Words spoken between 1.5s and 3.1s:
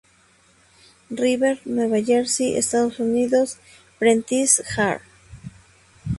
Nueva Jersey, Estados